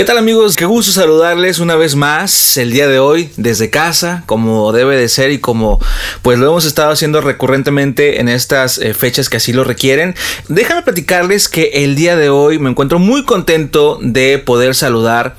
[0.00, 0.56] ¿Qué tal amigos?
[0.56, 5.10] Qué gusto saludarles una vez más el día de hoy desde casa, como debe de
[5.10, 5.78] ser y como
[6.22, 10.14] pues lo hemos estado haciendo recurrentemente en estas eh, fechas que así lo requieren.
[10.48, 15.36] Déjame platicarles que el día de hoy me encuentro muy contento de poder saludar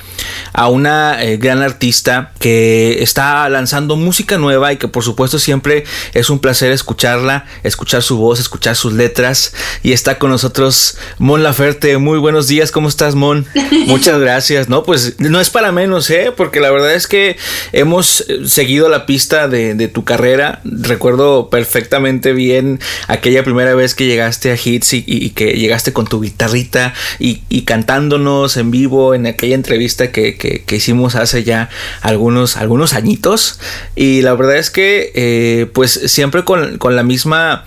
[0.54, 5.84] a una eh, gran artista que está lanzando música nueva y que por supuesto siempre
[6.14, 11.44] es un placer escucharla, escuchar su voz, escuchar sus letras y está con nosotros Mon
[11.44, 11.98] Laferte.
[11.98, 13.46] Muy buenos días, ¿cómo estás Mon?
[13.88, 14.70] Muchas gracias.
[14.70, 16.32] No, pues no es para menos, ¿eh?
[16.36, 17.38] Porque la verdad es que
[17.72, 20.62] hemos eh, seguido la pista de, tu carrera.
[20.64, 26.22] Recuerdo perfectamente bien aquella primera vez que llegaste a Hits y, que llegaste con tu
[26.22, 31.70] guitarrita y, cantándonos en vivo en aquella entrevista que, hicimos hace ya
[32.02, 33.60] algunos, algunos añitos.
[33.96, 37.66] Y la verdad es que, eh, pues siempre con, con la misma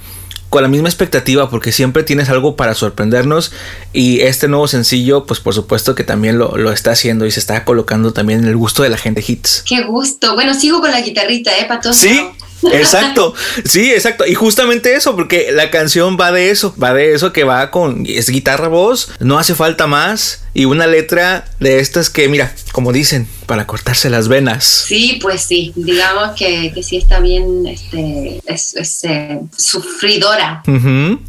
[0.55, 3.51] con la misma expectativa porque siempre tienes algo para sorprendernos
[3.93, 7.65] y este nuevo sencillo pues por supuesto que también lo, está haciendo y se está
[7.65, 9.65] colocando también en el gusto de la gente hits.
[9.67, 10.37] Qué gusto.
[10.37, 11.67] Bueno, sigo con la guitarrita, ¿eh?
[11.83, 11.97] Todos.
[11.97, 12.25] Sí.
[12.73, 14.25] Exacto, sí, exacto.
[14.27, 18.07] Y justamente eso, porque la canción va de eso, va de eso que va con,
[18.07, 22.93] es guitarra, voz, no hace falta más y una letra de estas que, mira, como
[22.93, 24.65] dicen, para cortarse las venas.
[24.65, 30.63] Sí, pues sí, digamos que, que sí está bien, este, es, eh, sufridora.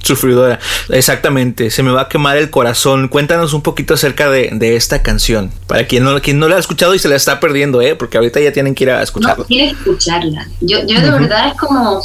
[0.03, 0.59] sufridora,
[0.89, 3.07] exactamente, se me va a quemar el corazón.
[3.07, 6.93] Cuéntanos un poquito acerca de, esta canción, para quien no, quien no la ha escuchado
[6.93, 7.95] y se la está perdiendo, ¿eh?
[7.95, 9.37] porque ahorita ya tienen que ir a escucharla.
[9.37, 10.47] No, que escucharla.
[10.61, 12.03] Yo, yo de verdad es como...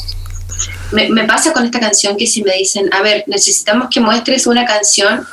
[0.93, 4.47] Me, me pasa con esta canción que si me dicen, a ver, necesitamos que muestres
[4.47, 5.27] una canción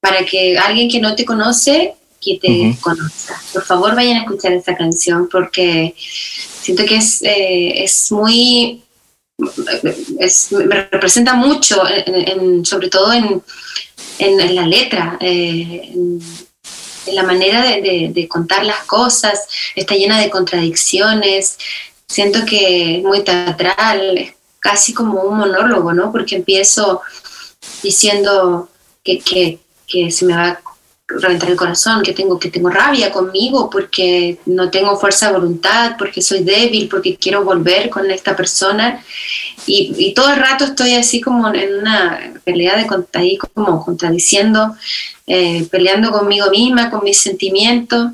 [0.00, 3.40] para que alguien que no te conoce, que te conozca.
[3.52, 8.82] Por favor, vayan a escuchar esta canción porque siento que es, eh, es muy,
[9.38, 11.82] me representa mucho,
[12.64, 13.42] sobre todo en,
[14.18, 16.20] en, la letra, eh, en,
[17.12, 21.58] la manera de, de, contar las cosas, está llena de contradicciones,
[22.06, 26.12] siento que es muy teatral, es casi como un monólogo, ¿no?
[26.12, 27.00] Porque empiezo
[27.82, 28.68] diciendo
[29.02, 29.58] que, que
[29.90, 30.60] que se me va a
[31.18, 35.96] reventar el corazón, que tengo, que tengo rabia conmigo porque no tengo fuerza de voluntad,
[35.98, 39.02] porque soy débil, porque quiero volver con esta persona.
[39.66, 44.74] Y, todo el rato estoy así como en una pelea de ahí como contradiciendo,
[45.26, 48.12] eh, peleando conmigo misma, con mis sentimientos.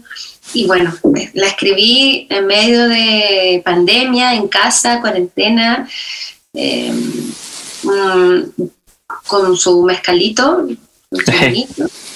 [0.55, 0.95] Y bueno,
[1.35, 5.89] la escribí en medio de pandemia, en casa, cuarentena,
[6.55, 6.93] eh,
[7.83, 8.63] mm,
[9.27, 10.67] con su mezcalito,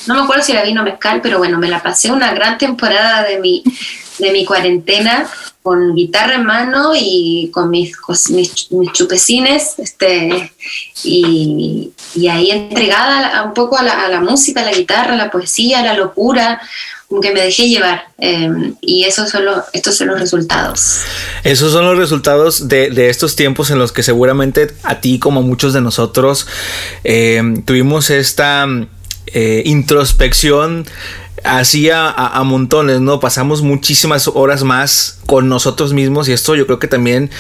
[0.07, 3.23] no me acuerdo si era vino mezcal, pero bueno, me la pasé una gran temporada
[3.23, 3.63] de mi,
[4.19, 5.29] de mi cuarentena
[5.63, 7.93] con guitarra en mano y con mis,
[8.31, 10.53] mis, chupecines, este,
[11.05, 11.93] y,
[12.31, 15.81] ahí entregada un poco a la, a la, música, a la guitarra, a la poesía,
[15.81, 16.61] a la locura,
[17.21, 18.05] que me dejé llevar.
[18.19, 21.01] Em, y esos son los, estos son los resultados.
[21.43, 25.73] Esos son los resultados de, estos tiempos en los que seguramente a ti, como muchos
[25.73, 26.47] de nosotros,
[27.03, 28.67] em, tuvimos esta
[29.27, 30.87] eh, introspección
[31.45, 33.21] así a, montones, ¿no?
[33.21, 37.31] Pasamos muchísimas horas más con nosotros mismos y esto yo creo que también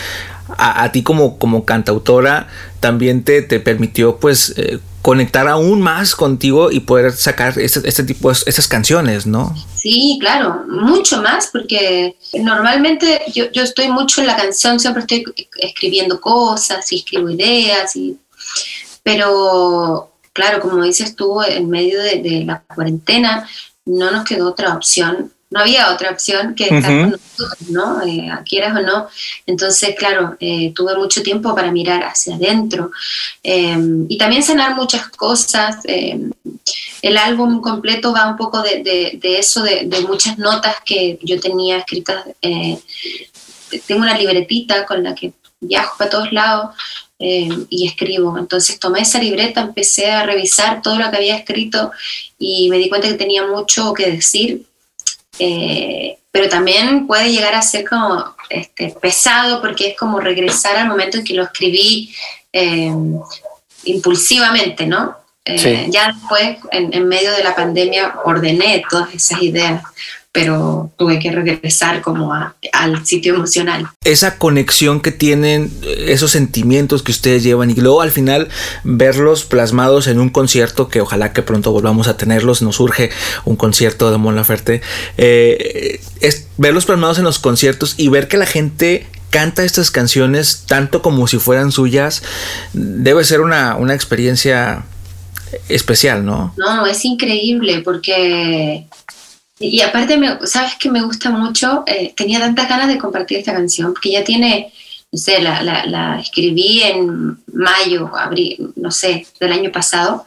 [0.56, 2.48] a, ti como, como cantautora
[2.80, 8.02] también te, te permitió pues eh, conectar aún más contigo y poder sacar este, este
[8.04, 9.54] tipo estas canciones, ¿no?
[9.76, 15.24] Sí, claro, mucho más, porque normalmente yo, yo, estoy mucho en la canción, siempre estoy
[15.56, 18.18] escribiendo cosas y escribo ideas, y,
[19.02, 23.48] pero claro, como dices tú, en medio de la cuarentena
[23.86, 28.02] no nos quedó otra opción no había otra opción que estar con nosotros, ¿no?
[28.02, 29.08] Eh, quieras o no.
[29.46, 32.92] Entonces, claro, eh, tuve mucho tiempo para mirar hacia adentro
[33.42, 35.78] em, y también sanar muchas cosas.
[35.84, 36.30] Em,
[37.02, 42.26] el álbum completo va un poco de, eso, de, muchas notas que yo tenía escritas.
[42.40, 42.78] Eh,
[43.86, 46.76] tengo una libretita con la que viajo para todos lados
[47.18, 48.38] em, y escribo.
[48.38, 51.90] Entonces tomé esa libreta, empecé a revisar todo lo que había escrito
[52.38, 54.69] y me di cuenta que tenía mucho que decir
[55.40, 60.86] eh, pero también puede llegar a ser como este, pesado porque es como regresar al
[60.86, 62.14] momento en que lo escribí
[62.52, 62.92] eh,
[63.84, 65.16] impulsivamente, ¿no?
[65.44, 69.82] Eh, ya después, en, medio de la pandemia, ordené todas esas ideas
[70.32, 73.88] pero tuve que regresar como al sitio emocional.
[74.04, 78.48] Esa conexión que tienen, esos sentimientos que ustedes llevan y luego al final
[78.84, 83.10] verlos plasmados en un concierto que ojalá que pronto volvamos a tenerlos, nos surge
[83.44, 84.82] un concierto de Mon Laferte,
[85.16, 90.64] eh, es verlos plasmados en los conciertos y ver que la gente canta estas canciones
[90.66, 92.22] tanto como si fueran suyas,
[92.72, 94.84] debe ser una, una experiencia
[95.68, 96.54] especial, ¿no?
[96.56, 98.86] No, es increíble porque
[99.62, 101.84] Y aparte, me, ¿sabes que me gusta mucho?
[101.86, 104.72] Eh, tenía tantas ganas de compartir esta canción, porque ya tiene,
[105.12, 110.26] no sé, la, la, escribí en mayo, abril, no sé, del año pasado.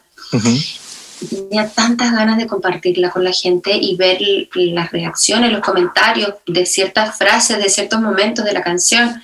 [1.27, 4.19] Tenía tantas ganas de compartirla con la gente y ver
[4.53, 9.19] las reacciones, los comentarios de ciertas frases, de ciertos momentos de la canción.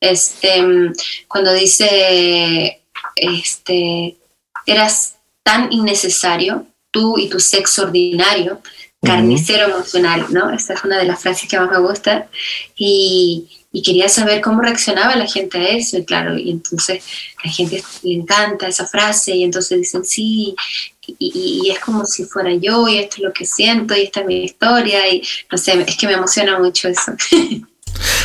[0.00, 0.60] Este,
[1.28, 2.82] cuando dice,
[3.14, 4.16] este,
[4.66, 8.60] eras tan innecesario, tú y tu sexo ordinario,
[9.02, 10.50] carnicero emocional, ¿no?
[10.50, 12.28] Esta es una de las frases que más me gusta.
[12.76, 13.48] Y,
[13.84, 17.02] quería saber cómo reaccionaba la gente a eso, y claro, y entonces
[17.42, 20.54] la gente le encanta esa frase, y entonces dicen sí,
[21.18, 24.26] y, es como si fuera yo, y esto es lo que siento, y esta es
[24.26, 27.12] mi historia, y no sé, es que me emociona mucho eso.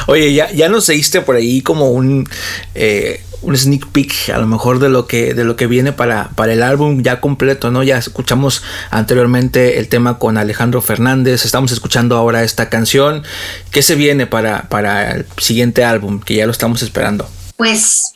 [0.07, 2.27] Oye, ya, ya nos seguiste por ahí como un,
[2.75, 6.30] eh, un sneak peek a lo mejor de lo que, de lo que viene para,
[6.30, 7.83] para el álbum ya completo, ¿no?
[7.83, 13.24] Ya escuchamos anteriormente el tema con Alejandro Fernández, estamos escuchando ahora esta canción.
[13.71, 16.19] ¿Qué se viene para, para el siguiente álbum?
[16.21, 17.30] Que ya lo estamos esperando.
[17.57, 18.13] Pues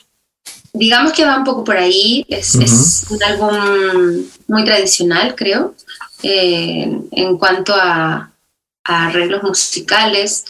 [0.73, 5.75] digamos que va un poco por ahí, es, es un álbum muy tradicional, creo,
[6.23, 8.30] eh, en cuanto a,
[8.83, 10.45] arreglos musicales,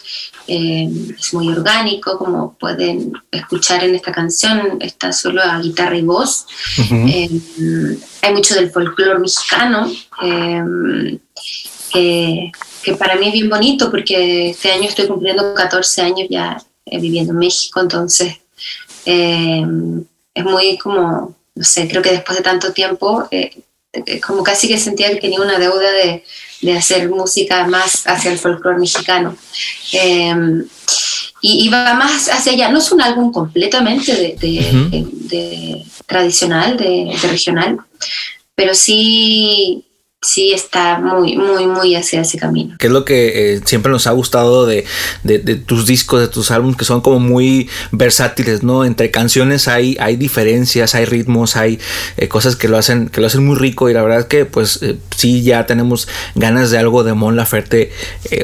[0.46, 0.88] eh,
[1.18, 6.46] es muy orgánico, como pueden escuchar en esta canción, está solo a guitarra y voz.
[6.90, 7.28] Eh,
[8.22, 9.90] hay mucho del folclore mexicano,
[10.22, 11.20] eh,
[11.92, 12.52] que,
[12.98, 17.38] para mí es bien bonito porque este año estoy cumpliendo 14 años ya viviendo en
[17.38, 18.38] México, entonces
[19.04, 23.28] es muy como, no sé, creo que después de tanto tiempo,
[24.26, 26.24] como casi que sentía que tenía una deuda de
[26.62, 29.36] de hacer música más hacia el folclore mexicano.
[29.92, 30.64] Em,
[31.40, 32.70] y, va más hacia allá.
[32.70, 37.78] No es un álbum completamente de, tradicional, de, regional,
[38.54, 39.84] pero sí
[40.22, 42.76] sí está muy, muy, muy hacia ese camino.
[42.78, 44.84] Que es lo que eh, siempre nos ha gustado de,
[45.66, 48.84] tus discos, de tus álbumes, que son como muy versátiles, ¿no?
[48.84, 51.80] Entre canciones hay, hay diferencias, hay ritmos, hay
[52.16, 54.44] eh, cosas que lo hacen, que lo hacen muy rico y la verdad es que
[54.44, 57.90] pues eh, sí ya tenemos ganas de algo de Mon Laferte,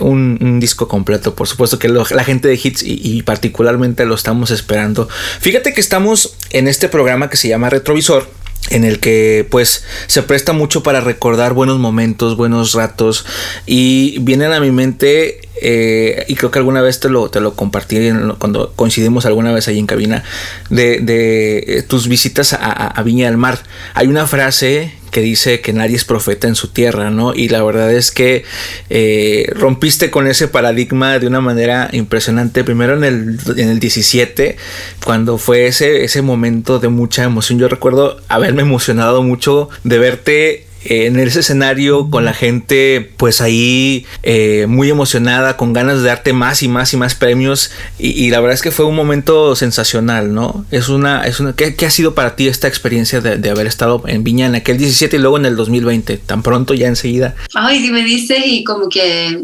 [0.01, 4.51] un, disco completo, por supuesto que la gente de Hits y, y particularmente lo estamos
[4.51, 5.09] esperando.
[5.41, 8.38] Fíjate que estamos en este programa que se llama Retrovisor
[8.71, 13.25] en el que pues se presta mucho para recordar buenos momentos, buenos ratos
[13.67, 17.55] y vienen a mi mente eh, y creo que alguna vez te lo, te lo
[17.55, 20.23] compartí cuando coincidimos alguna vez ahí en cabina
[20.71, 23.59] de, de eh, tus visitas a, Viña del Mar.
[23.95, 27.35] Hay una frase que dice que nadie es profeta en su tierra, ¿no?
[27.35, 28.45] Y la verdad es que
[28.91, 32.65] eh, rompiste con ese paradigma de una manera impresionante.
[32.65, 34.57] Primero en el, en el 17,
[35.05, 37.59] cuando fue ese, ese momento de mucha emoción.
[37.59, 44.07] Yo recuerdo haberme emocionado mucho de verte en ese escenario con la gente pues ahí
[44.23, 47.71] eh, muy emocionada con ganas de darte más y más y más premios.
[47.99, 51.75] Y, la verdad es que fue un momento sensacional no es una es una ¿qué,
[51.87, 55.19] ha sido para ti esta experiencia de, haber estado en Viña en aquel 17 y
[55.19, 59.43] luego en el 2020 tan pronto ya enseguida ay si me dices y como que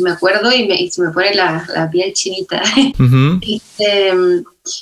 [0.00, 2.62] me acuerdo y, me, se me pone la, la piel chinita.
[3.42, 4.12] Este,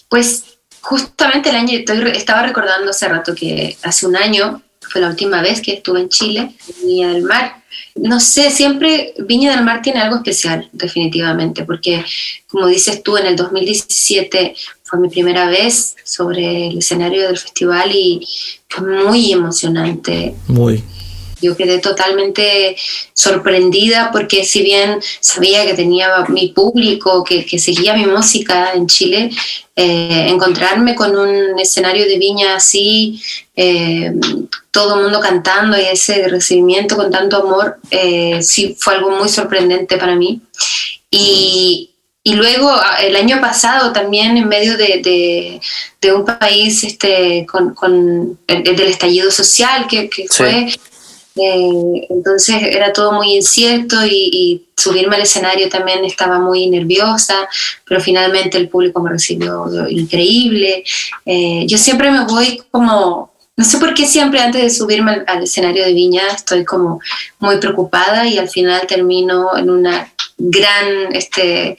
[0.08, 0.44] pues
[0.80, 1.78] justamente el año
[2.12, 6.08] estaba recordando hace rato que hace un año fue la última vez que estuve en
[6.08, 6.40] Chile,
[6.80, 7.62] en Viña del Mar.
[7.94, 12.04] No sé, siempre Viña del Mar tiene algo especial, definitivamente, porque
[12.48, 17.92] como dices tú, en el 2017 fue mi primera vez sobre el escenario del festival
[17.94, 18.26] y
[18.68, 20.34] fue muy emocionante.
[20.48, 20.82] Muy.
[21.40, 22.76] Yo quedé totalmente
[23.12, 28.86] sorprendida porque si bien sabía que tenía mi público, que, que seguía mi música en
[28.86, 29.30] Chile,
[29.76, 33.22] eh, encontrarme con un escenario de viña así,
[33.56, 34.12] eh,
[34.70, 39.28] todo el mundo cantando y ese recibimiento con tanto amor, eh, sí fue algo muy
[39.28, 40.42] sorprendente para mí.
[41.10, 41.90] Y,
[42.22, 42.70] y luego
[43.00, 45.60] el año pasado también en medio de,
[46.00, 50.68] de, un país este, con, con el, del estallido social que, que fue
[51.42, 57.46] eh, entonces era todo muy incierto y, subirme al escenario también estaba muy nerviosa,
[57.86, 60.82] pero finalmente el público me recibió increíble.
[61.26, 65.42] Eh, yo siempre me voy como, no sé por qué siempre antes de subirme al,
[65.42, 66.98] escenario de Viña estoy como
[67.40, 71.76] muy preocupada y al final termino en una gran este,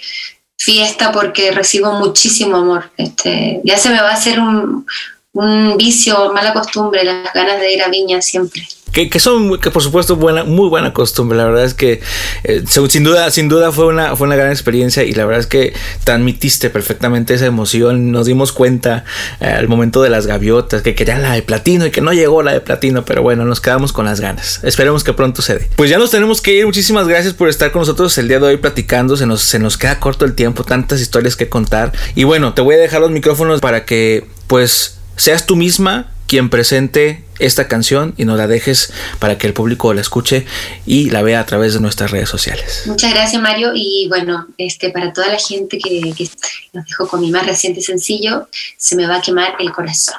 [0.55, 2.91] fiesta porque recibo muchísimo amor.
[2.97, 4.85] Este, ya se me va a hacer un,
[5.33, 8.67] un vicio, mala costumbre, las ganas de ir a Viña siempre.
[8.91, 11.37] Que, son, que por supuesto, buena, muy buena costumbre.
[11.37, 12.01] La verdad es que
[12.43, 15.47] eh, sin duda, sin duda fue una, fue una gran experiencia y la verdad es
[15.47, 18.11] que transmitiste perfectamente esa emoción.
[18.11, 19.05] Nos dimos cuenta
[19.39, 22.43] eh, al momento de las gaviotas que querían la de platino y que no llegó
[22.43, 24.59] la de platino, pero bueno, nos quedamos con las ganas.
[24.63, 25.69] Esperemos que pronto se dé.
[25.75, 26.65] Pues ya nos tenemos que ir.
[26.65, 29.15] Muchísimas gracias por estar con nosotros el día de hoy platicando.
[29.15, 31.93] Se nos, se nos queda corto el tiempo, tantas historias que contar.
[32.15, 36.49] Y bueno, te voy a dejar los micrófonos para que pues seas tú misma quien
[36.49, 40.45] presente esta canción y nos la dejes para que el público la escuche
[40.85, 42.83] y la vea a través de nuestras redes sociales.
[42.85, 46.29] Muchas gracias Mario y bueno, este para toda la gente que, que
[46.71, 48.47] nos dejó con mi más reciente sencillo,
[48.77, 50.15] se me va a quemar el corazón.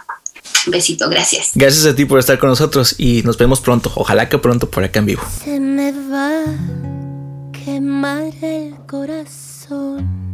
[0.66, 1.52] Un besito, gracias.
[1.54, 4.84] Gracias a ti por estar con nosotros y nos vemos pronto, ojalá que pronto por
[4.84, 5.22] acá en vivo.
[5.42, 10.31] Se me va a quemar el corazón.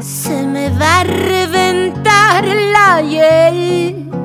[0.00, 4.23] Se me va a reventar la hiel